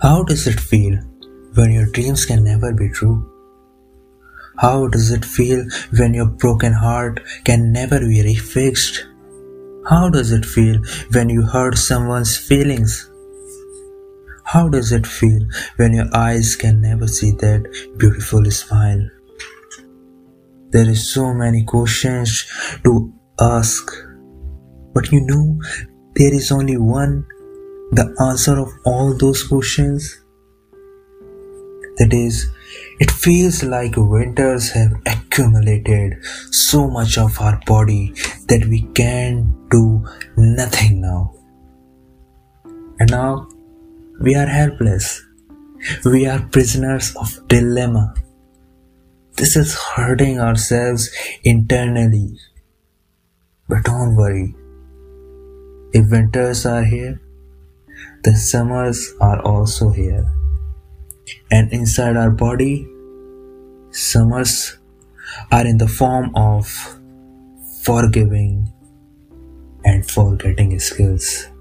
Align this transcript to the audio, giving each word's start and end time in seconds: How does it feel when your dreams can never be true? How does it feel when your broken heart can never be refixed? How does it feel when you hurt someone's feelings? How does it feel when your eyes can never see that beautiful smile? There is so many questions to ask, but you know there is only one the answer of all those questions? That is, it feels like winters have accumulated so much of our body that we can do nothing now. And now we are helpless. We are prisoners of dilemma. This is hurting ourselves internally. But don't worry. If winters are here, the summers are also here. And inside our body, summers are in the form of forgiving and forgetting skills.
How 0.00 0.24
does 0.24 0.46
it 0.46 0.58
feel 0.58 0.98
when 1.54 1.70
your 1.70 1.86
dreams 1.86 2.24
can 2.24 2.42
never 2.44 2.72
be 2.72 2.88
true? 2.88 3.28
How 4.58 4.88
does 4.88 5.10
it 5.10 5.24
feel 5.24 5.64
when 5.96 6.14
your 6.14 6.26
broken 6.26 6.72
heart 6.72 7.20
can 7.44 7.72
never 7.72 8.00
be 8.00 8.22
refixed? 8.22 8.98
How 9.88 10.10
does 10.10 10.32
it 10.32 10.44
feel 10.44 10.80
when 11.12 11.28
you 11.28 11.42
hurt 11.42 11.78
someone's 11.78 12.36
feelings? 12.36 13.08
How 14.44 14.68
does 14.68 14.92
it 14.92 15.06
feel 15.06 15.40
when 15.76 15.92
your 15.92 16.08
eyes 16.14 16.56
can 16.56 16.80
never 16.80 17.06
see 17.06 17.30
that 17.32 17.62
beautiful 17.98 18.44
smile? 18.50 19.08
There 20.70 20.88
is 20.88 21.12
so 21.12 21.32
many 21.32 21.64
questions 21.64 22.44
to 22.84 23.12
ask, 23.40 23.90
but 24.94 25.12
you 25.12 25.20
know 25.20 25.60
there 26.14 26.34
is 26.34 26.50
only 26.52 26.76
one 26.76 27.26
the 27.92 28.14
answer 28.20 28.58
of 28.58 28.72
all 28.84 29.14
those 29.16 29.42
questions? 29.44 30.18
That 31.98 32.12
is, 32.12 32.50
it 33.00 33.10
feels 33.10 33.62
like 33.62 33.92
winters 33.96 34.70
have 34.70 34.92
accumulated 35.06 36.24
so 36.50 36.88
much 36.88 37.18
of 37.18 37.38
our 37.38 37.60
body 37.66 38.14
that 38.48 38.64
we 38.68 38.82
can 38.94 39.54
do 39.70 40.04
nothing 40.36 41.02
now. 41.02 41.34
And 42.98 43.10
now 43.10 43.46
we 44.20 44.34
are 44.36 44.46
helpless. 44.46 45.22
We 46.04 46.26
are 46.26 46.40
prisoners 46.50 47.14
of 47.16 47.46
dilemma. 47.48 48.14
This 49.36 49.56
is 49.56 49.74
hurting 49.74 50.40
ourselves 50.40 51.10
internally. 51.44 52.38
But 53.68 53.84
don't 53.84 54.16
worry. 54.16 54.54
If 55.92 56.10
winters 56.10 56.64
are 56.64 56.84
here, 56.84 57.20
the 58.24 58.34
summers 58.34 59.12
are 59.20 59.40
also 59.42 59.90
here. 59.90 60.26
And 61.50 61.72
inside 61.72 62.16
our 62.16 62.30
body, 62.30 62.88
summers 63.90 64.78
are 65.50 65.66
in 65.66 65.78
the 65.78 65.88
form 65.88 66.32
of 66.34 66.66
forgiving 67.82 68.72
and 69.84 70.08
forgetting 70.08 70.78
skills. 70.78 71.51